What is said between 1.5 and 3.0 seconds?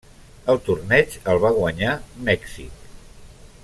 guanyar Mèxic.